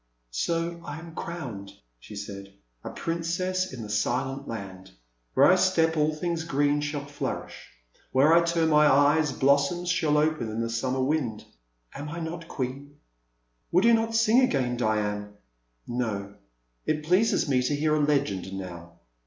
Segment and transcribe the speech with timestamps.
[0.31, 4.89] So I am crowned, she said, a princess in the Silent Land.
[5.35, 7.69] Where I step, all things green shall flourish;
[8.11, 11.45] where I turn my eyes, blossoms shall open in the summer wind;—
[11.93, 12.95] am I not queen?
[13.71, 15.33] Will you not sing again, Diane?
[15.85, 16.33] No,
[16.87, 18.93] it pleases me to hear a legend now.